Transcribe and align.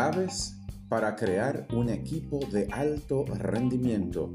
Claves 0.00 0.56
para 0.88 1.14
crear 1.14 1.68
un 1.74 1.90
equipo 1.90 2.40
de 2.50 2.66
alto 2.72 3.26
rendimiento. 3.26 4.34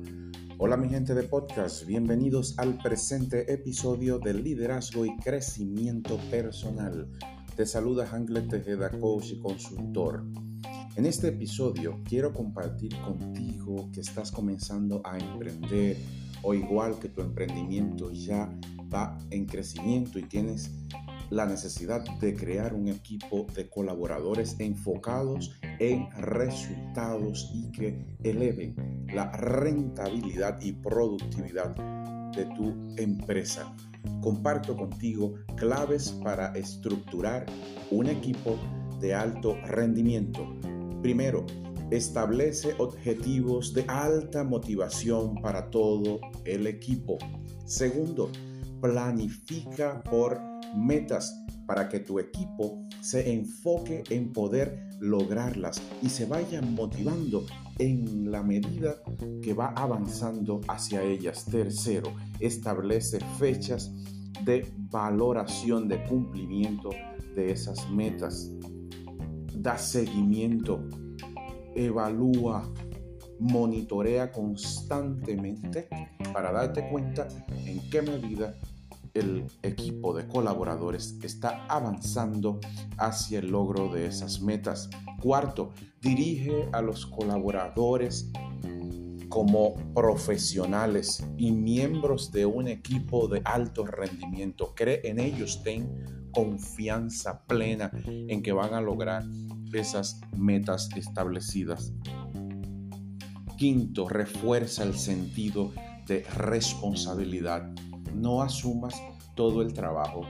Hola 0.59 0.77
mi 0.77 0.89
gente 0.89 1.15
de 1.15 1.23
podcast, 1.23 1.87
bienvenidos 1.87 2.53
al 2.59 2.77
presente 2.77 3.51
episodio 3.51 4.19
de 4.19 4.35
Liderazgo 4.35 5.07
y 5.07 5.17
Crecimiento 5.17 6.19
Personal. 6.29 7.09
Te 7.55 7.65
saluda 7.65 8.05
Hanglet 8.05 8.47
Tejeda, 8.47 8.91
coach 8.91 9.31
y 9.31 9.39
consultor. 9.39 10.23
En 10.97 11.07
este 11.07 11.29
episodio 11.29 11.99
quiero 12.07 12.31
compartir 12.31 12.95
contigo 13.01 13.89
que 13.91 14.01
estás 14.01 14.31
comenzando 14.31 15.01
a 15.03 15.17
emprender 15.17 15.97
o 16.43 16.53
igual 16.53 16.99
que 16.99 17.09
tu 17.09 17.21
emprendimiento 17.21 18.11
ya 18.11 18.55
va 18.93 19.17
en 19.31 19.47
crecimiento 19.47 20.19
y 20.19 20.27
tienes 20.27 20.69
la 21.29 21.45
necesidad 21.45 22.03
de 22.19 22.35
crear 22.35 22.73
un 22.73 22.87
equipo 22.87 23.47
de 23.55 23.69
colaboradores 23.69 24.55
enfocados 24.59 25.55
en 25.79 26.09
resultados 26.17 27.51
y 27.53 27.71
que 27.71 28.05
eleven 28.23 29.05
la 29.13 29.31
rentabilidad 29.31 30.59
y 30.61 30.73
productividad 30.73 31.75
de 32.35 32.45
tu 32.55 32.95
empresa. 32.97 33.73
Comparto 34.21 34.75
contigo 34.75 35.35
claves 35.55 36.11
para 36.23 36.51
estructurar 36.53 37.45
un 37.91 38.07
equipo 38.07 38.57
de 38.99 39.13
alto 39.13 39.55
rendimiento. 39.65 40.45
Primero, 41.01 41.45
establece 41.91 42.75
objetivos 42.77 43.73
de 43.73 43.85
alta 43.87 44.43
motivación 44.43 45.35
para 45.35 45.69
todo 45.69 46.19
el 46.45 46.67
equipo. 46.67 47.17
Segundo, 47.65 48.31
planifica 48.81 50.03
por 50.03 50.54
metas 50.75 51.45
para 51.65 51.89
que 51.89 51.99
tu 51.99 52.19
equipo 52.19 52.85
se 53.01 53.33
enfoque 53.33 54.03
en 54.09 54.31
poder 54.31 54.87
lograrlas 54.99 55.81
y 56.01 56.09
se 56.09 56.25
vaya 56.25 56.61
motivando 56.61 57.45
en 57.79 58.31
la 58.31 58.43
medida 58.43 58.95
que 59.41 59.53
va 59.53 59.67
avanzando 59.75 60.61
hacia 60.67 61.03
ellas. 61.03 61.45
Tercero, 61.45 62.13
establece 62.39 63.19
fechas 63.37 63.91
de 64.43 64.71
valoración 64.91 65.87
de 65.87 66.03
cumplimiento 66.03 66.89
de 67.35 67.51
esas 67.51 67.89
metas. 67.89 68.51
Da 69.53 69.77
seguimiento, 69.77 70.87
evalúa, 71.75 72.71
monitorea 73.39 74.31
constantemente 74.31 75.87
para 76.33 76.51
darte 76.51 76.87
cuenta 76.89 77.27
en 77.65 77.89
qué 77.89 78.01
medida 78.01 78.55
el 79.15 79.47
equipo 79.63 80.13
de 80.13 80.27
colaboradores 80.27 81.17
está 81.23 81.65
avanzando 81.67 82.59
hacia 82.97 83.39
el 83.39 83.47
logro 83.47 83.91
de 83.91 84.05
esas 84.05 84.41
metas. 84.41 84.89
Cuarto, 85.21 85.71
dirige 86.01 86.69
a 86.73 86.81
los 86.81 87.05
colaboradores 87.05 88.29
como 89.29 89.75
profesionales 89.93 91.25
y 91.37 91.51
miembros 91.51 92.31
de 92.31 92.45
un 92.45 92.67
equipo 92.67 93.27
de 93.27 93.41
alto 93.43 93.85
rendimiento. 93.85 94.73
Cree 94.75 95.01
en 95.03 95.19
ellos, 95.19 95.63
ten 95.63 96.29
confianza 96.31 97.45
plena 97.45 97.91
en 98.05 98.43
que 98.43 98.51
van 98.51 98.73
a 98.73 98.81
lograr 98.81 99.23
esas 99.73 100.19
metas 100.37 100.89
establecidas. 100.95 101.93
Quinto, 103.57 104.09
refuerza 104.09 104.83
el 104.83 104.95
sentido 104.95 105.71
de 106.07 106.23
responsabilidad 106.35 107.73
no 108.15 108.41
asumas 108.41 108.95
todo 109.35 109.61
el 109.61 109.73
trabajo 109.73 110.21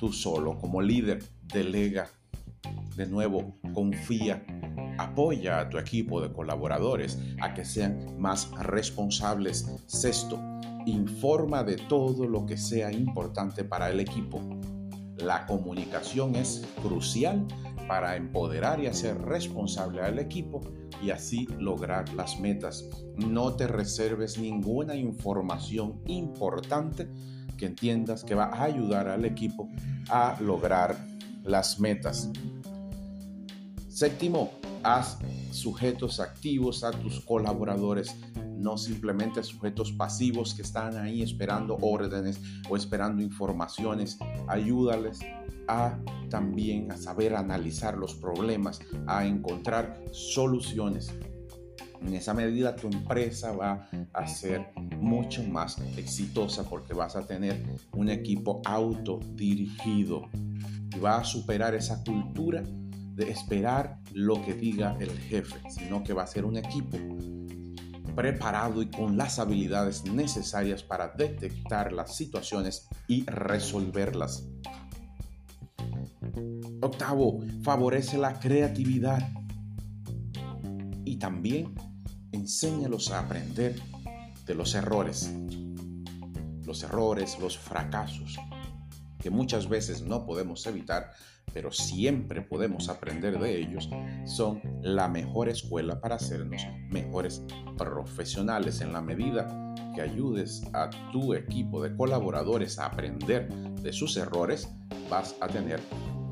tú 0.00 0.12
solo 0.12 0.58
como 0.58 0.80
líder. 0.80 1.22
Delega. 1.52 2.08
De 2.96 3.06
nuevo, 3.06 3.54
confía. 3.74 4.42
Apoya 4.98 5.60
a 5.60 5.68
tu 5.68 5.78
equipo 5.78 6.20
de 6.22 6.32
colaboradores 6.32 7.18
a 7.40 7.52
que 7.52 7.64
sean 7.64 8.18
más 8.18 8.50
responsables. 8.58 9.66
Sexto, 9.86 10.38
informa 10.86 11.62
de 11.64 11.76
todo 11.76 12.26
lo 12.26 12.46
que 12.46 12.56
sea 12.56 12.90
importante 12.90 13.62
para 13.62 13.90
el 13.90 14.00
equipo. 14.00 14.40
La 15.22 15.46
comunicación 15.46 16.36
es 16.36 16.66
crucial 16.82 17.46
para 17.88 18.16
empoderar 18.16 18.80
y 18.80 18.86
hacer 18.86 19.20
responsable 19.20 20.00
al 20.02 20.18
equipo 20.18 20.60
y 21.02 21.10
así 21.10 21.46
lograr 21.58 22.12
las 22.14 22.38
metas. 22.38 22.88
No 23.16 23.54
te 23.54 23.66
reserves 23.66 24.38
ninguna 24.38 24.94
información 24.94 26.00
importante 26.06 27.08
que 27.56 27.66
entiendas 27.66 28.24
que 28.24 28.34
va 28.34 28.46
a 28.46 28.64
ayudar 28.64 29.08
al 29.08 29.24
equipo 29.24 29.68
a 30.08 30.36
lograr 30.40 30.96
las 31.42 31.80
metas. 31.80 32.30
Séptimo, 33.88 34.59
haz 34.82 35.18
sujetos 35.50 36.20
activos 36.20 36.84
a 36.84 36.90
tus 36.90 37.20
colaboradores, 37.20 38.14
no 38.56 38.76
simplemente 38.76 39.42
sujetos 39.42 39.92
pasivos 39.92 40.54
que 40.54 40.62
están 40.62 40.96
ahí 40.96 41.22
esperando 41.22 41.78
órdenes 41.80 42.40
o 42.68 42.76
esperando 42.76 43.22
informaciones. 43.22 44.18
Ayúdales 44.48 45.20
a 45.66 45.98
también 46.28 46.90
a 46.90 46.96
saber 46.96 47.34
analizar 47.34 47.96
los 47.96 48.14
problemas, 48.14 48.80
a 49.06 49.24
encontrar 49.24 50.02
soluciones. 50.12 51.12
En 52.02 52.14
esa 52.14 52.32
medida 52.32 52.76
tu 52.76 52.86
empresa 52.86 53.52
va 53.52 53.88
a 54.14 54.26
ser 54.26 54.72
mucho 54.98 55.42
más 55.44 55.78
exitosa 55.96 56.64
porque 56.68 56.94
vas 56.94 57.14
a 57.14 57.26
tener 57.26 57.62
un 57.92 58.08
equipo 58.08 58.62
autodirigido 58.64 60.22
y 60.94 60.98
va 60.98 61.18
a 61.18 61.24
superar 61.24 61.74
esa 61.74 62.02
cultura 62.02 62.62
de 63.20 63.30
esperar 63.30 63.98
lo 64.14 64.42
que 64.42 64.54
diga 64.54 64.96
el 64.98 65.10
jefe, 65.10 65.60
sino 65.68 66.02
que 66.02 66.14
va 66.14 66.22
a 66.22 66.26
ser 66.26 66.46
un 66.46 66.56
equipo 66.56 66.96
preparado 68.16 68.80
y 68.80 68.90
con 68.90 69.18
las 69.18 69.38
habilidades 69.38 70.04
necesarias 70.04 70.82
para 70.82 71.08
detectar 71.08 71.92
las 71.92 72.16
situaciones 72.16 72.88
y 73.06 73.24
resolverlas. 73.26 74.48
Octavo, 76.80 77.40
favorece 77.62 78.16
la 78.16 78.40
creatividad 78.40 79.28
y 81.04 81.16
también 81.18 81.74
enséñalos 82.32 83.10
a 83.10 83.20
aprender 83.20 83.76
de 84.46 84.54
los 84.54 84.74
errores. 84.74 85.30
Los 86.64 86.82
errores, 86.84 87.38
los 87.38 87.58
fracasos, 87.58 88.38
que 89.20 89.30
muchas 89.30 89.68
veces 89.68 90.02
no 90.02 90.26
podemos 90.26 90.66
evitar, 90.66 91.12
pero 91.52 91.70
siempre 91.70 92.42
podemos 92.42 92.88
aprender 92.88 93.38
de 93.38 93.58
ellos, 93.58 93.88
son 94.24 94.60
la 94.82 95.08
mejor 95.08 95.48
escuela 95.48 96.00
para 96.00 96.16
hacernos 96.16 96.62
mejores 96.90 97.42
profesionales 97.76 98.80
en 98.80 98.92
la 98.92 99.00
medida 99.00 99.74
que 99.94 100.02
ayudes 100.02 100.62
a 100.72 100.90
tu 101.12 101.34
equipo 101.34 101.82
de 101.82 101.94
colaboradores 101.96 102.78
a 102.78 102.86
aprender 102.86 103.48
de 103.82 103.92
sus 103.92 104.16
errores, 104.16 104.68
vas 105.08 105.36
a 105.40 105.48
tener 105.48 105.80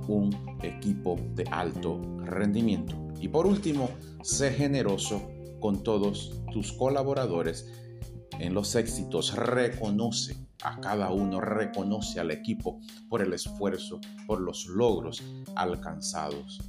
un 0.07 0.31
equipo 0.63 1.17
de 1.35 1.45
alto 1.51 2.01
rendimiento. 2.25 2.97
Y 3.21 3.29
por 3.29 3.47
último, 3.47 3.91
sé 4.23 4.53
generoso 4.53 5.29
con 5.61 5.83
todos 5.83 6.41
tus 6.53 6.73
colaboradores 6.73 7.69
en 8.39 8.55
los 8.55 8.75
éxitos. 8.75 9.35
Reconoce 9.35 10.37
a 10.63 10.81
cada 10.81 11.11
uno, 11.11 11.41
reconoce 11.41 12.21
al 12.21 12.31
equipo 12.31 12.81
por 13.09 13.23
el 13.23 13.33
esfuerzo, 13.33 14.01
por 14.27 14.41
los 14.41 14.67
logros 14.67 15.23
alcanzados. 15.55 16.61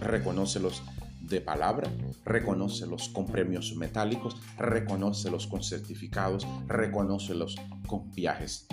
Reconócelos 0.00 0.82
de 1.28 1.40
palabra, 1.40 1.90
reconócelos 2.24 3.10
con 3.10 3.26
premios 3.26 3.76
metálicos, 3.76 4.36
reconócelos 4.56 5.46
con 5.46 5.62
certificados, 5.62 6.46
reconócelos 6.66 7.56
con 7.86 8.10
viajes. 8.12 8.66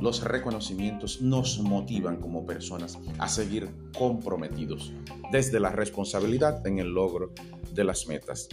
Los 0.00 0.24
reconocimientos 0.24 1.20
nos 1.22 1.60
motivan 1.60 2.16
como 2.16 2.44
personas 2.44 2.98
a 3.18 3.28
seguir 3.28 3.70
comprometidos 3.96 4.92
desde 5.30 5.60
la 5.60 5.70
responsabilidad 5.70 6.66
en 6.66 6.78
el 6.78 6.88
logro 6.88 7.32
de 7.72 7.84
las 7.84 8.06
metas. 8.08 8.48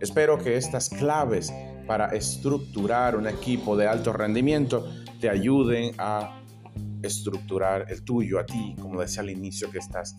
Espero 0.00 0.38
que 0.38 0.56
estas 0.56 0.88
claves 0.88 1.52
para 1.88 2.08
estructurar 2.08 3.16
un 3.16 3.26
equipo 3.26 3.74
de 3.74 3.88
alto 3.88 4.12
rendimiento 4.12 4.86
te 5.18 5.30
ayuden 5.30 5.94
a 5.96 6.42
estructurar 7.02 7.86
el 7.90 8.04
tuyo 8.04 8.38
a 8.38 8.44
ti, 8.44 8.76
como 8.78 9.00
decía 9.00 9.22
al 9.22 9.30
inicio 9.30 9.70
que 9.70 9.78
estás 9.78 10.14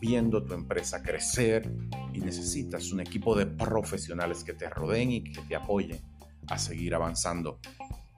viendo 0.00 0.44
tu 0.44 0.52
empresa 0.52 1.00
crecer 1.00 1.72
y 2.12 2.18
necesitas 2.18 2.90
un 2.90 3.00
equipo 3.00 3.36
de 3.36 3.46
profesionales 3.46 4.42
que 4.42 4.52
te 4.52 4.68
rodeen 4.68 5.12
y 5.12 5.22
que 5.22 5.42
te 5.42 5.54
apoyen 5.54 6.00
a 6.48 6.58
seguir 6.58 6.94
avanzando. 6.96 7.60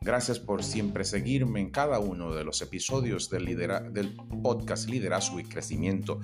Gracias 0.07 0.39
por 0.39 0.63
siempre 0.63 1.05
seguirme 1.05 1.61
en 1.61 1.71
cada 1.71 1.99
uno 1.99 2.33
de 2.33 2.45
los 2.45 2.63
episodios 2.63 3.29
del, 3.29 4.17
podcast 4.41 4.89
Liderazgo 4.89 5.41
y 5.41 5.45
Crecimiento 5.45 6.21